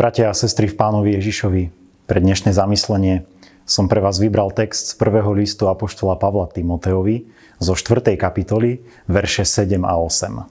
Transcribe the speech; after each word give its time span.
Bratia 0.00 0.32
a 0.32 0.34
sestry 0.34 0.64
v 0.64 0.80
pánovi 0.80 1.12
Ježišovi, 1.20 1.68
pre 2.08 2.24
dnešné 2.24 2.56
zamyslenie 2.56 3.28
som 3.68 3.84
pre 3.84 4.00
vás 4.00 4.16
vybral 4.16 4.48
text 4.48 4.88
z 4.88 4.92
prvého 4.96 5.28
listu 5.36 5.68
Apoštola 5.68 6.16
Pavla 6.16 6.48
Timoteovi 6.48 7.28
zo 7.60 7.76
4. 7.76 8.16
kapitoly, 8.16 8.80
verše 9.04 9.44
7 9.44 9.76
a 9.84 10.00
8. 10.00 10.48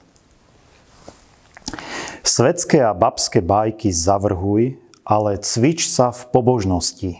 Svetské 2.22 2.78
a 2.78 2.94
babské 2.94 3.42
bajky 3.42 3.90
zavrhuj, 3.90 4.78
ale 5.02 5.42
cvič 5.42 5.90
sa 5.90 6.14
v 6.14 6.30
pobožnosti. 6.30 7.18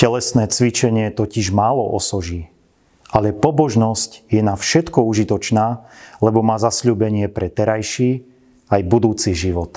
Telesné 0.00 0.48
cvičenie 0.48 1.12
totiž 1.12 1.52
málo 1.52 1.92
osoží, 1.92 2.48
ale 3.12 3.36
pobožnosť 3.36 4.32
je 4.32 4.40
na 4.40 4.56
všetko 4.56 5.04
užitočná, 5.04 5.84
lebo 6.24 6.40
má 6.40 6.56
zasľúbenie 6.56 7.28
pre 7.28 7.52
terajší 7.52 8.24
aj 8.72 8.80
budúci 8.88 9.36
život. 9.36 9.76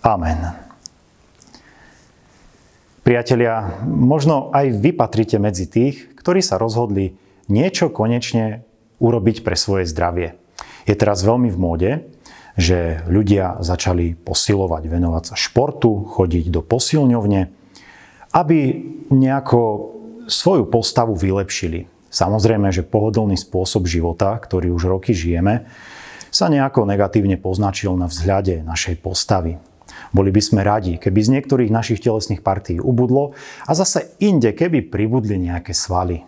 Amen. 0.00 0.69
Priatelia, 3.00 3.80
možno 3.88 4.52
aj 4.52 4.76
vy 4.76 4.92
patrite 4.92 5.40
medzi 5.40 5.64
tých, 5.64 6.12
ktorí 6.20 6.44
sa 6.44 6.60
rozhodli 6.60 7.16
niečo 7.48 7.88
konečne 7.88 8.62
urobiť 9.00 9.40
pre 9.40 9.56
svoje 9.56 9.88
zdravie. 9.88 10.36
Je 10.84 10.92
teraz 10.92 11.24
veľmi 11.24 11.48
v 11.48 11.58
móde, 11.58 11.90
že 12.60 13.00
ľudia 13.08 13.64
začali 13.64 14.12
posilovať, 14.20 14.82
venovať 14.84 15.32
sa 15.32 15.36
športu, 15.36 16.04
chodiť 16.12 16.52
do 16.52 16.60
posilňovne, 16.60 17.48
aby 18.36 18.58
nejako 19.08 19.60
svoju 20.28 20.68
postavu 20.68 21.16
vylepšili. 21.16 21.88
Samozrejme, 22.12 22.68
že 22.68 22.84
pohodlný 22.84 23.40
spôsob 23.40 23.88
života, 23.88 24.36
ktorý 24.36 24.76
už 24.76 24.92
roky 24.92 25.16
žijeme, 25.16 25.64
sa 26.30 26.52
nejako 26.52 26.86
negatívne 26.86 27.40
poznačil 27.40 27.96
na 27.96 28.06
vzhľade 28.06 28.62
našej 28.62 29.00
postavy. 29.02 29.58
Boli 30.10 30.34
by 30.34 30.42
sme 30.42 30.60
radi, 30.66 30.98
keby 30.98 31.20
z 31.22 31.32
niektorých 31.38 31.70
našich 31.70 32.02
telesných 32.02 32.42
partí 32.42 32.82
ubudlo 32.82 33.38
a 33.66 33.72
zase 33.78 34.10
inde, 34.18 34.50
keby 34.50 34.90
pribudli 34.90 35.38
nejaké 35.38 35.70
svaly. 35.70 36.26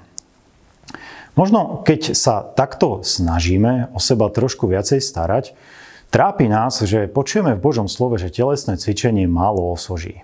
Možno 1.34 1.80
keď 1.82 2.12
sa 2.12 2.44
takto 2.44 3.00
snažíme 3.02 3.90
o 3.96 3.98
seba 3.98 4.28
trošku 4.28 4.68
viacej 4.68 5.00
starať, 5.00 5.56
trápi 6.12 6.46
nás, 6.46 6.78
že 6.84 7.08
počujeme 7.08 7.56
v 7.56 7.64
Božom 7.64 7.88
slove, 7.88 8.20
že 8.20 8.30
telesné 8.30 8.76
cvičenie 8.76 9.24
málo 9.26 9.72
osoží. 9.72 10.22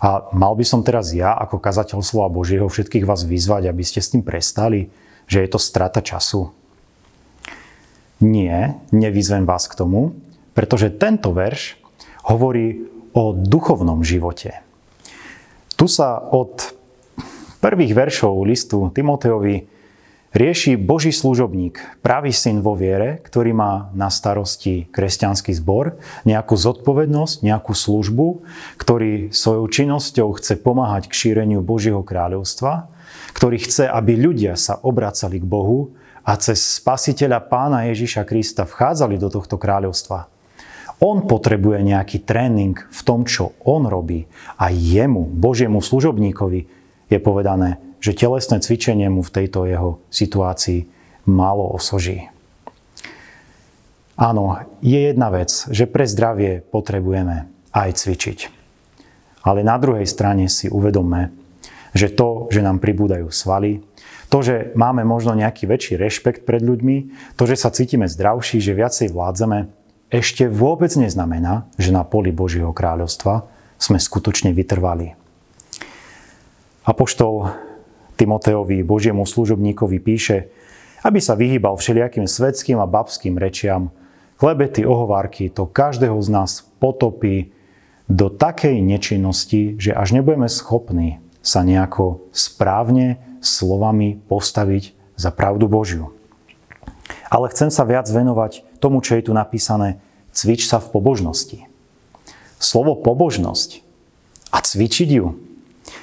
A 0.00 0.28
mal 0.32 0.52
by 0.56 0.64
som 0.64 0.84
teraz 0.84 1.12
ja, 1.12 1.32
ako 1.32 1.60
kazateľ 1.60 2.00
slova 2.04 2.28
Božieho, 2.28 2.68
všetkých 2.68 3.08
vás 3.08 3.24
vyzvať, 3.24 3.68
aby 3.68 3.84
ste 3.84 4.00
s 4.04 4.12
tým 4.12 4.24
prestali, 4.24 4.92
že 5.28 5.44
je 5.44 5.48
to 5.48 5.60
strata 5.60 6.00
času. 6.00 6.52
Nie, 8.20 8.80
nevyzvem 8.92 9.44
vás 9.44 9.68
k 9.68 9.76
tomu, 9.76 10.16
pretože 10.56 10.88
tento 10.88 11.36
verš 11.36 11.76
hovorí 12.26 12.90
o 13.14 13.32
duchovnom 13.32 14.02
živote. 14.02 14.60
Tu 15.76 15.86
sa 15.86 16.18
od 16.20 16.76
prvých 17.62 17.96
veršov 17.96 18.44
listu 18.44 18.92
Timoteovi 18.92 19.66
rieši 20.36 20.76
Boží 20.76 21.16
služobník, 21.16 21.80
pravý 22.04 22.28
syn 22.28 22.60
vo 22.60 22.76
viere, 22.76 23.24
ktorý 23.24 23.56
má 23.56 23.88
na 23.96 24.12
starosti 24.12 24.84
kresťanský 24.92 25.56
zbor, 25.56 25.96
nejakú 26.28 26.52
zodpovednosť, 26.52 27.40
nejakú 27.40 27.72
službu, 27.72 28.44
ktorý 28.76 29.32
svojou 29.32 29.64
činnosťou 29.64 30.28
chce 30.36 30.60
pomáhať 30.60 31.08
k 31.08 31.16
šíreniu 31.16 31.64
Božieho 31.64 32.04
kráľovstva, 32.04 32.92
ktorý 33.32 33.56
chce, 33.64 33.88
aby 33.88 34.12
ľudia 34.20 34.60
sa 34.60 34.76
obracali 34.84 35.40
k 35.40 35.46
Bohu 35.48 35.96
a 36.20 36.36
cez 36.36 36.60
spasiteľa 36.84 37.40
pána 37.48 37.88
Ježiša 37.88 38.28
Krista 38.28 38.68
vchádzali 38.68 39.16
do 39.16 39.32
tohto 39.32 39.56
kráľovstva. 39.56 40.35
On 41.00 41.20
potrebuje 41.28 41.84
nejaký 41.84 42.24
tréning 42.24 42.72
v 42.72 43.00
tom, 43.04 43.28
čo 43.28 43.52
on 43.68 43.84
robí. 43.84 44.24
A 44.56 44.72
jemu, 44.72 45.28
Božiemu 45.28 45.84
služobníkovi, 45.84 46.60
je 47.12 47.18
povedané, 47.20 47.78
že 48.00 48.16
telesné 48.16 48.60
cvičenie 48.60 49.06
mu 49.12 49.20
v 49.20 49.34
tejto 49.34 49.68
jeho 49.68 50.00
situácii 50.08 50.88
málo 51.28 51.68
osoží. 51.74 52.26
Áno, 54.16 54.56
je 54.80 55.12
jedna 55.12 55.28
vec, 55.28 55.52
že 55.68 55.84
pre 55.84 56.08
zdravie 56.08 56.64
potrebujeme 56.64 57.44
aj 57.76 57.90
cvičiť. 58.00 58.38
Ale 59.44 59.60
na 59.60 59.76
druhej 59.76 60.08
strane 60.08 60.48
si 60.48 60.72
uvedomme, 60.72 61.28
že 61.92 62.08
to, 62.08 62.48
že 62.48 62.64
nám 62.64 62.80
pribúdajú 62.80 63.28
svaly, 63.28 63.84
to, 64.26 64.38
že 64.42 64.56
máme 64.74 65.06
možno 65.06 65.36
nejaký 65.36 65.70
väčší 65.70 65.94
rešpekt 66.00 66.48
pred 66.48 66.64
ľuďmi, 66.64 66.96
to, 67.38 67.44
že 67.46 67.60
sa 67.60 67.70
cítime 67.70 68.10
zdravší, 68.10 68.58
že 68.58 68.74
viacej 68.74 69.14
vládzeme, 69.14 69.70
ešte 70.06 70.46
vôbec 70.46 70.90
neznamená, 70.94 71.66
že 71.74 71.90
na 71.90 72.06
poli 72.06 72.30
Božieho 72.30 72.70
kráľovstva 72.70 73.46
sme 73.76 73.98
skutočne 73.98 74.54
vytrvali. 74.54 75.18
Apoštol 76.86 77.50
Timoteovi, 78.14 78.86
Božiemu 78.86 79.26
služobníkovi 79.26 79.98
píše, 79.98 80.48
aby 81.02 81.18
sa 81.18 81.34
vyhýbal 81.34 81.76
všelijakým 81.76 82.24
svetským 82.24 82.78
a 82.78 82.86
babským 82.86 83.36
rečiam, 83.36 83.90
klebety, 84.38 84.86
ohovárky, 84.86 85.50
to 85.50 85.66
každého 85.66 86.16
z 86.22 86.28
nás 86.30 86.50
potopí 86.78 87.52
do 88.06 88.30
takej 88.30 88.78
nečinnosti, 88.78 89.74
že 89.76 89.90
až 89.90 90.14
nebudeme 90.14 90.46
schopní 90.46 91.18
sa 91.42 91.66
nejako 91.66 92.30
správne 92.30 93.18
slovami 93.42 94.22
postaviť 94.30 94.94
za 95.18 95.34
pravdu 95.34 95.66
Božiu. 95.66 96.14
Ale 97.26 97.50
chcem 97.50 97.74
sa 97.74 97.82
viac 97.82 98.06
venovať 98.06 98.75
tomu, 98.78 99.00
čo 99.00 99.16
je 99.16 99.26
tu 99.28 99.32
napísané, 99.32 100.00
cvič 100.36 100.68
sa 100.68 100.78
v 100.78 100.92
pobožnosti. 100.92 101.64
Slovo 102.60 102.96
pobožnosť 102.96 103.84
a 104.52 104.58
cvičiť 104.60 105.08
ju. 105.16 105.36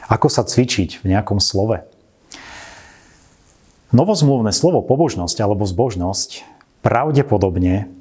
Ako 0.09 0.27
sa 0.29 0.45
cvičiť 0.45 1.01
v 1.01 1.05
nejakom 1.13 1.41
slove? 1.41 1.85
Novozmluvné 3.93 4.49
slovo 4.49 4.81
pobožnosť 4.81 5.37
alebo 5.37 5.69
zbožnosť 5.69 6.41
pravdepodobne 6.81 7.93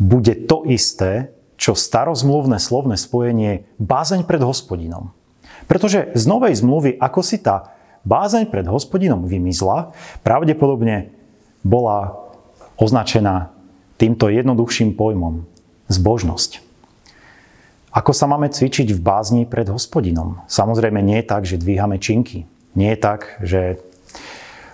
bude 0.00 0.34
to 0.48 0.64
isté, 0.66 1.30
čo 1.60 1.76
starozmluvné 1.76 2.58
slovné 2.58 2.96
spojenie 2.98 3.68
bázeň 3.78 4.24
pred 4.26 4.42
hospodinom. 4.42 5.14
Pretože 5.70 6.10
z 6.16 6.24
novej 6.26 6.58
zmluvy, 6.58 6.98
ako 6.98 7.20
si 7.22 7.38
tá 7.38 7.70
bázeň 8.02 8.50
pred 8.50 8.66
hospodinom 8.66 9.28
vymizla, 9.28 9.94
pravdepodobne 10.26 11.14
bola 11.62 12.18
označená 12.80 13.51
týmto 14.02 14.26
jednoduchším 14.26 14.98
pojmom 14.98 15.46
zbožnosť. 15.86 16.58
Ako 17.94 18.10
sa 18.10 18.26
máme 18.26 18.50
cvičiť 18.50 18.90
v 18.90 18.98
bázni 18.98 19.46
pred 19.46 19.70
hospodinom? 19.70 20.42
Samozrejme 20.50 20.98
nie 20.98 21.22
je 21.22 21.30
tak, 21.30 21.46
že 21.46 21.62
dvíhame 21.62 22.02
činky. 22.02 22.50
Nie 22.74 22.98
je 22.98 22.98
tak, 22.98 23.38
že 23.46 23.78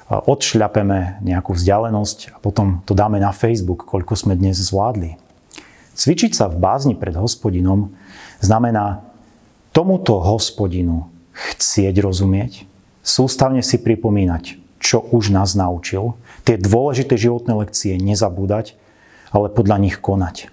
odšľapeme 0.09 1.21
nejakú 1.21 1.53
vzdialenosť 1.53 2.33
a 2.33 2.37
potom 2.41 2.81
to 2.89 2.97
dáme 2.97 3.21
na 3.21 3.37
Facebook, 3.37 3.85
koľko 3.85 4.17
sme 4.17 4.33
dnes 4.33 4.57
zvládli. 4.57 5.21
Cvičiť 5.93 6.33
sa 6.33 6.49
v 6.49 6.57
bázni 6.57 6.97
pred 6.97 7.13
hospodinom 7.13 7.93
znamená 8.41 9.05
tomuto 9.77 10.17
hospodinu 10.25 11.05
chcieť 11.37 12.01
rozumieť, 12.01 12.65
sústavne 13.05 13.61
si 13.61 13.77
pripomínať, 13.77 14.57
čo 14.81 15.05
už 15.05 15.35
nás 15.35 15.53
naučil, 15.53 16.17
tie 16.49 16.57
dôležité 16.57 17.21
životné 17.21 17.53
lekcie 17.67 18.01
nezabúdať 18.01 18.79
ale 19.35 19.53
podľa 19.53 19.77
nich 19.81 19.97
konať. 20.01 20.53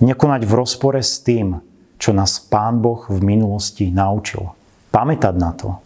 Nekonať 0.00 0.42
v 0.48 0.52
rozpore 0.56 1.00
s 1.00 1.20
tým, 1.20 1.60
čo 2.00 2.16
nás 2.16 2.40
Pán 2.40 2.80
Boh 2.80 3.04
v 3.08 3.20
minulosti 3.20 3.92
naučil. 3.92 4.48
Pamätať 4.88 5.34
na 5.36 5.52
to. 5.52 5.76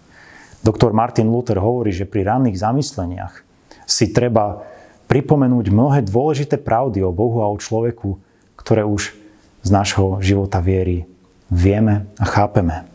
Doktor 0.62 0.94
Martin 0.94 1.28
Luther 1.28 1.58
hovorí, 1.58 1.90
že 1.90 2.06
pri 2.08 2.24
ranných 2.24 2.56
zamysleniach 2.56 3.42
si 3.84 4.14
treba 4.14 4.64
pripomenúť 5.10 5.68
mnohé 5.68 6.00
dôležité 6.06 6.56
pravdy 6.56 7.04
o 7.04 7.12
Bohu 7.12 7.44
a 7.44 7.50
o 7.50 7.60
človeku, 7.60 8.16
ktoré 8.56 8.86
už 8.86 9.12
z 9.60 9.68
nášho 9.68 10.22
života 10.24 10.64
viery 10.64 11.04
vieme 11.52 12.08
a 12.16 12.24
chápeme. 12.24 12.88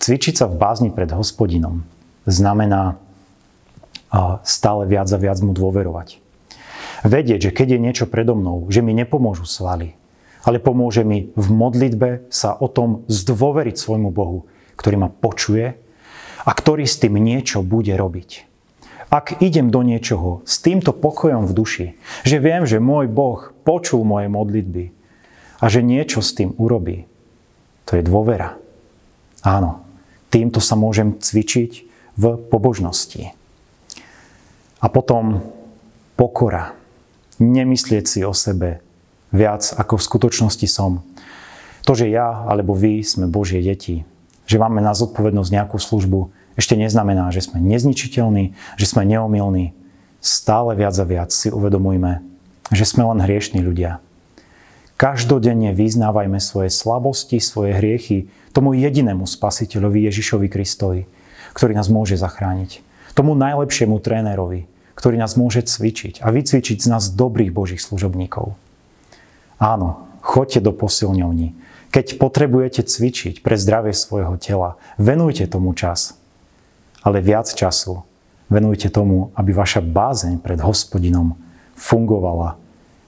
Cvičiť 0.00 0.44
sa 0.44 0.46
v 0.48 0.58
bázni 0.60 0.90
pred 0.92 1.08
hospodinom 1.12 1.84
znamená 2.28 3.00
stále 4.44 4.84
viac 4.84 5.08
a 5.12 5.18
viac 5.20 5.40
mu 5.40 5.56
dôverovať. 5.56 6.20
Vedieť, 7.00 7.48
že 7.48 7.54
keď 7.56 7.76
je 7.76 7.80
niečo 7.80 8.06
predo 8.08 8.36
mnou, 8.36 8.68
že 8.68 8.84
mi 8.84 8.92
nepomôžu 8.92 9.48
svaly, 9.48 9.96
ale 10.44 10.60
pomôže 10.60 11.04
mi 11.04 11.32
v 11.32 11.48
modlitbe 11.48 12.28
sa 12.28 12.56
o 12.56 12.68
tom 12.68 13.04
zdôveriť 13.08 13.76
svojmu 13.76 14.12
Bohu, 14.12 14.48
ktorý 14.76 14.96
ma 15.00 15.08
počuje 15.08 15.76
a 16.44 16.50
ktorý 16.50 16.84
s 16.84 17.00
tým 17.00 17.20
niečo 17.20 17.64
bude 17.64 17.92
robiť. 17.92 18.48
Ak 19.10 19.42
idem 19.42 19.74
do 19.74 19.82
niečoho 19.82 20.46
s 20.46 20.62
týmto 20.62 20.94
pokojom 20.94 21.50
v 21.50 21.56
duši, 21.56 21.86
že 22.22 22.38
viem, 22.38 22.62
že 22.62 22.78
môj 22.78 23.10
Boh 23.10 23.50
počul 23.66 24.06
moje 24.06 24.30
modlitby 24.30 24.94
a 25.60 25.64
že 25.66 25.82
niečo 25.82 26.22
s 26.22 26.30
tým 26.32 26.54
urobí, 26.56 27.10
to 27.90 27.98
je 27.98 28.06
dôvera. 28.06 28.54
Áno, 29.42 29.82
týmto 30.30 30.62
sa 30.62 30.78
môžem 30.78 31.18
cvičiť 31.18 31.70
v 32.14 32.24
pobožnosti. 32.38 33.34
A 34.80 34.86
potom 34.88 35.42
pokora 36.14 36.79
nemyslieť 37.40 38.04
si 38.06 38.20
o 38.22 38.36
sebe 38.36 38.84
viac, 39.32 39.72
ako 39.74 39.96
v 39.96 40.06
skutočnosti 40.06 40.66
som. 40.68 41.02
To, 41.88 41.96
že 41.96 42.12
ja 42.12 42.44
alebo 42.46 42.76
vy 42.76 43.00
sme 43.00 43.26
Božie 43.26 43.64
deti, 43.64 44.04
že 44.44 44.60
máme 44.60 44.84
na 44.84 44.92
zodpovednosť 44.92 45.50
nejakú 45.50 45.80
službu, 45.80 46.30
ešte 46.60 46.76
neznamená, 46.76 47.32
že 47.32 47.40
sme 47.40 47.62
nezničiteľní, 47.64 48.52
že 48.76 48.86
sme 48.86 49.08
neomilní. 49.08 49.72
Stále 50.20 50.76
viac 50.76 50.92
a 51.00 51.06
viac 51.08 51.30
si 51.32 51.48
uvedomujme, 51.48 52.20
že 52.68 52.84
sme 52.84 53.08
len 53.08 53.24
hriešní 53.24 53.64
ľudia. 53.64 54.04
Každodenne 55.00 55.72
vyznávajme 55.72 56.36
svoje 56.44 56.68
slabosti, 56.68 57.40
svoje 57.40 57.72
hriechy 57.72 58.28
tomu 58.52 58.76
jedinému 58.76 59.24
spasiteľovi 59.24 60.04
Ježišovi 60.12 60.52
Kristovi, 60.52 61.08
ktorý 61.56 61.72
nás 61.72 61.88
môže 61.88 62.20
zachrániť. 62.20 62.84
Tomu 63.16 63.32
najlepšiemu 63.32 63.96
trénerovi, 63.96 64.68
ktorý 65.00 65.16
nás 65.16 65.40
môže 65.40 65.64
cvičiť 65.64 66.20
a 66.20 66.28
vycvičiť 66.28 66.76
z 66.76 66.86
nás 66.92 67.08
dobrých 67.16 67.56
Božích 67.56 67.80
služobníkov. 67.80 68.52
Áno, 69.56 70.04
choďte 70.20 70.60
do 70.60 70.76
posilňovní. 70.76 71.56
Keď 71.88 72.20
potrebujete 72.20 72.84
cvičiť 72.84 73.40
pre 73.40 73.56
zdravie 73.56 73.96
svojho 73.96 74.36
tela, 74.36 74.76
venujte 75.00 75.48
tomu 75.48 75.72
čas. 75.72 76.20
Ale 77.00 77.24
viac 77.24 77.48
času 77.48 78.04
venujte 78.52 78.92
tomu, 78.92 79.32
aby 79.40 79.56
vaša 79.56 79.80
bázeň 79.80 80.36
pred 80.36 80.60
hospodinom 80.60 81.32
fungovala 81.80 82.60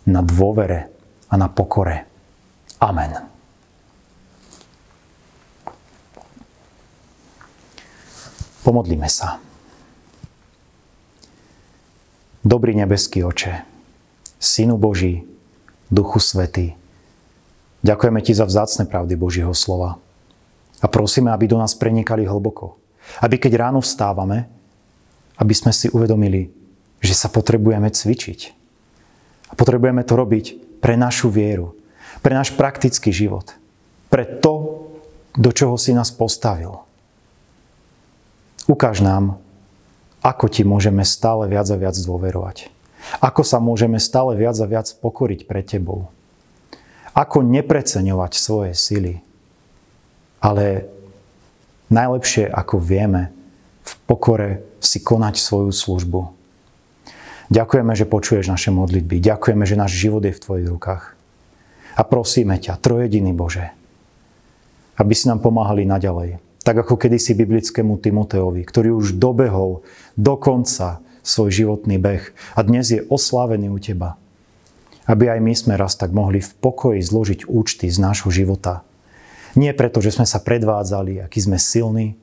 na 0.08 0.24
dôvere 0.24 0.88
a 1.28 1.36
na 1.36 1.52
pokore. 1.52 2.08
Amen. 2.80 3.20
Pomodlíme 8.64 9.12
sa. 9.12 9.51
Dobrý 12.42 12.74
nebeský 12.74 13.22
oče, 13.22 13.62
Synu 14.42 14.74
Boží, 14.74 15.22
Duchu 15.94 16.18
Svetý, 16.18 16.74
ďakujeme 17.86 18.18
Ti 18.18 18.34
za 18.34 18.50
vzácne 18.50 18.90
pravdy 18.90 19.14
Božieho 19.14 19.54
slova 19.54 20.02
a 20.82 20.86
prosíme, 20.90 21.30
aby 21.30 21.46
do 21.46 21.54
nás 21.54 21.78
prenikali 21.78 22.26
hlboko. 22.26 22.82
Aby 23.22 23.38
keď 23.38 23.62
ráno 23.62 23.78
vstávame, 23.78 24.50
aby 25.38 25.54
sme 25.54 25.70
si 25.70 25.86
uvedomili, 25.94 26.50
že 26.98 27.14
sa 27.14 27.30
potrebujeme 27.30 27.86
cvičiť. 27.86 28.40
A 29.50 29.52
potrebujeme 29.54 30.02
to 30.02 30.18
robiť 30.18 30.78
pre 30.82 30.98
našu 30.98 31.30
vieru, 31.30 31.78
pre 32.26 32.34
náš 32.34 32.50
praktický 32.58 33.14
život, 33.14 33.54
pre 34.10 34.26
to, 34.26 34.82
do 35.38 35.54
čoho 35.54 35.78
si 35.78 35.94
nás 35.94 36.10
postavil. 36.10 36.82
Ukáž 38.66 38.98
nám, 38.98 39.38
ako 40.22 40.46
ti 40.46 40.62
môžeme 40.62 41.02
stále 41.02 41.50
viac 41.50 41.66
a 41.66 41.76
viac 41.76 41.98
dôverovať. 41.98 42.70
Ako 43.18 43.42
sa 43.42 43.58
môžeme 43.58 43.98
stále 43.98 44.38
viac 44.38 44.54
a 44.62 44.66
viac 44.70 44.86
pokoriť 45.02 45.50
pre 45.50 45.66
tebou. 45.66 46.08
Ako 47.12 47.42
nepreceňovať 47.42 48.32
svoje 48.38 48.72
sily. 48.78 49.20
Ale 50.38 50.86
najlepšie, 51.90 52.46
ako 52.46 52.78
vieme, 52.78 53.34
v 53.82 53.92
pokore 54.06 54.50
si 54.78 55.02
konať 55.02 55.34
svoju 55.42 55.74
službu. 55.74 56.20
Ďakujeme, 57.52 57.92
že 57.92 58.08
počuješ 58.08 58.48
naše 58.48 58.70
modlitby. 58.72 59.20
Ďakujeme, 59.20 59.66
že 59.66 59.76
náš 59.76 59.92
život 59.98 60.22
je 60.24 60.32
v 60.32 60.42
tvojich 60.42 60.68
rukách. 60.70 61.04
A 61.98 62.02
prosíme 62.06 62.56
ťa, 62.56 62.80
trojediný 62.80 63.36
Bože, 63.36 63.74
aby 64.96 65.12
si 65.12 65.28
nám 65.28 65.44
pomáhali 65.44 65.84
naďalej 65.84 66.40
tak 66.62 66.78
ako 66.86 66.94
kedysi 66.94 67.34
biblickému 67.34 67.98
Timoteovi, 67.98 68.62
ktorý 68.62 68.94
už 68.94 69.18
dobehol 69.18 69.82
do 70.14 70.34
konca 70.38 71.02
svoj 71.22 71.50
životný 71.50 71.98
beh 71.98 72.24
a 72.54 72.60
dnes 72.62 72.90
je 72.90 73.02
oslávený 73.06 73.70
u 73.70 73.78
teba. 73.82 74.18
Aby 75.06 75.34
aj 75.34 75.40
my 75.42 75.54
sme 75.54 75.74
raz 75.74 75.98
tak 75.98 76.14
mohli 76.14 76.38
v 76.38 76.54
pokoji 76.62 77.02
zložiť 77.02 77.50
účty 77.50 77.90
z 77.90 77.98
nášho 77.98 78.30
života. 78.30 78.86
Nie 79.58 79.74
preto, 79.74 79.98
že 79.98 80.14
sme 80.14 80.24
sa 80.24 80.38
predvádzali, 80.38 81.26
aký 81.26 81.38
sme 81.42 81.58
silní, 81.58 82.14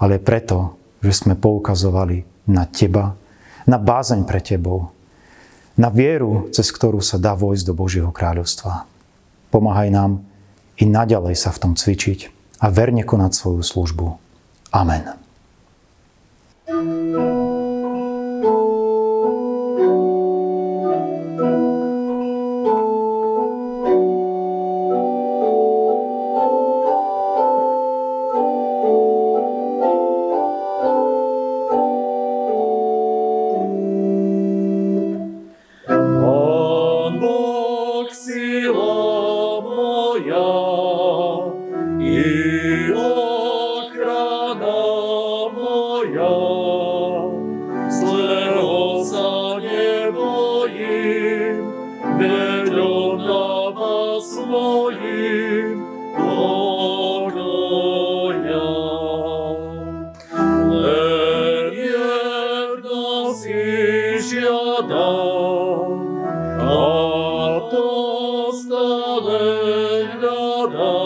ale 0.00 0.18
preto, 0.18 0.74
že 1.04 1.12
sme 1.12 1.36
poukazovali 1.36 2.48
na 2.48 2.66
teba, 2.66 3.14
na 3.68 3.78
bázeň 3.78 4.24
pre 4.26 4.40
tebou, 4.42 4.90
na 5.78 5.92
vieru, 5.92 6.48
cez 6.50 6.72
ktorú 6.72 7.04
sa 7.04 7.20
dá 7.20 7.36
vojsť 7.36 7.64
do 7.68 7.74
Božieho 7.76 8.10
kráľovstva. 8.10 8.88
Pomáhaj 9.52 9.92
nám 9.92 10.24
i 10.80 10.88
naďalej 10.88 11.36
sa 11.36 11.52
v 11.52 11.60
tom 11.60 11.72
cvičiť 11.76 12.41
a 12.62 12.66
verne 12.70 13.02
konať 13.02 13.32
svoju 13.34 13.62
službu. 13.66 14.06
Amen. 14.70 15.18
thank 16.62 17.18
you 17.18 17.41
vedel 52.18 53.16
na 53.18 53.70
vás 53.70 54.24
svojim 54.34 55.84
pokoja. 56.16 57.42
Len 60.68 61.72
jedno 61.72 63.34
si 63.34 63.62
žiadam, 64.20 65.88
a 66.60 66.78
to 67.70 67.88
stále 68.52 69.40
hľadám. 70.16 71.01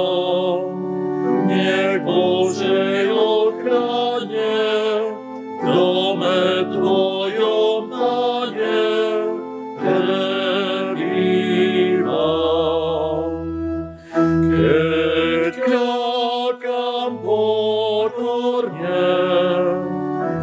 por 18.16 18.72
mnie 18.72 19.06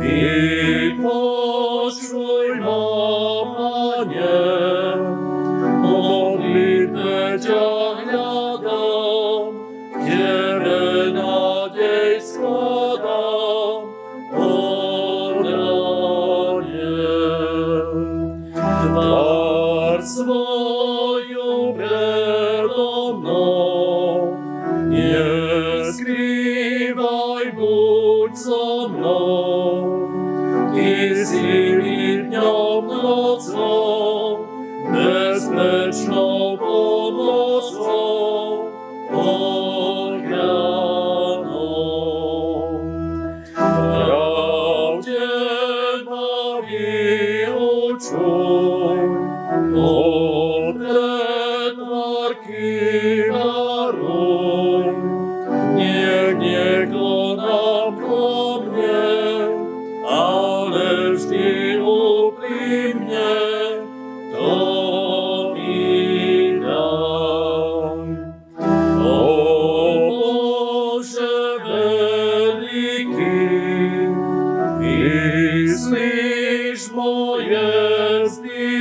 i 0.02 1.02
poczuj 1.04 2.62
mo 2.62 3.56
mnie, 4.06 4.64
kiedy 10.06 11.14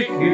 chcem 0.05 0.32